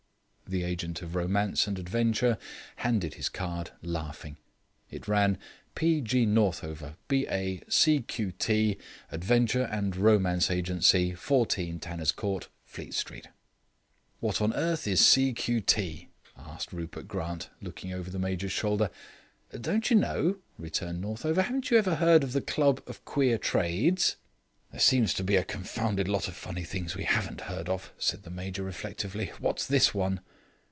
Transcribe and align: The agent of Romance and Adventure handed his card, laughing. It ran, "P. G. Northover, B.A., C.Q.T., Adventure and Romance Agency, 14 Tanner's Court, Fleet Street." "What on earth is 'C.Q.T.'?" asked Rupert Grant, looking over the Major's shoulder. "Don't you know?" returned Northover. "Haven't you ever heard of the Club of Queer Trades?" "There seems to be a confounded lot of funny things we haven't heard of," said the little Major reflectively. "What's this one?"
The 0.47 0.63
agent 0.65 1.01
of 1.01 1.15
Romance 1.15 1.65
and 1.65 1.79
Adventure 1.79 2.37
handed 2.75 3.13
his 3.13 3.29
card, 3.29 3.71
laughing. 3.81 4.35
It 4.89 5.07
ran, 5.07 5.37
"P. 5.75 6.01
G. 6.01 6.25
Northover, 6.25 6.97
B.A., 7.07 7.61
C.Q.T., 7.69 8.77
Adventure 9.13 9.61
and 9.71 9.95
Romance 9.95 10.51
Agency, 10.51 11.15
14 11.15 11.79
Tanner's 11.79 12.11
Court, 12.11 12.49
Fleet 12.65 12.93
Street." 12.93 13.29
"What 14.19 14.41
on 14.41 14.53
earth 14.53 14.87
is 14.87 14.99
'C.Q.T.'?" 15.07 16.09
asked 16.35 16.73
Rupert 16.73 17.07
Grant, 17.07 17.49
looking 17.61 17.93
over 17.93 18.09
the 18.09 18.19
Major's 18.19 18.51
shoulder. 18.51 18.89
"Don't 19.57 19.89
you 19.89 19.95
know?" 19.95 20.39
returned 20.57 20.99
Northover. 20.99 21.43
"Haven't 21.43 21.71
you 21.71 21.77
ever 21.77 21.95
heard 21.95 22.25
of 22.25 22.33
the 22.33 22.41
Club 22.41 22.83
of 22.87 23.05
Queer 23.05 23.37
Trades?" 23.37 24.17
"There 24.71 24.81
seems 24.81 25.13
to 25.13 25.23
be 25.23 25.37
a 25.37 25.45
confounded 25.45 26.09
lot 26.09 26.27
of 26.27 26.35
funny 26.35 26.65
things 26.65 26.93
we 26.93 27.05
haven't 27.05 27.41
heard 27.41 27.69
of," 27.69 27.93
said 27.97 28.23
the 28.23 28.29
little 28.29 28.35
Major 28.35 28.63
reflectively. 28.63 29.31
"What's 29.39 29.65
this 29.65 29.93
one?" 29.93 30.19